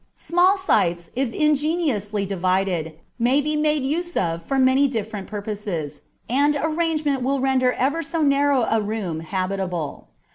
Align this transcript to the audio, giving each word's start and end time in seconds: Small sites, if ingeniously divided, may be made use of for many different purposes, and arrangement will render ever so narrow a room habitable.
Small 0.15 0.57
sites, 0.57 1.11
if 1.15 1.31
ingeniously 1.31 2.25
divided, 2.25 2.93
may 3.19 3.39
be 3.39 3.55
made 3.55 3.83
use 3.83 4.17
of 4.17 4.41
for 4.41 4.57
many 4.57 4.87
different 4.87 5.27
purposes, 5.27 6.01
and 6.27 6.57
arrangement 6.59 7.21
will 7.21 7.39
render 7.39 7.73
ever 7.73 8.01
so 8.01 8.23
narrow 8.23 8.63
a 8.63 8.81
room 8.81 9.19
habitable. 9.19 10.07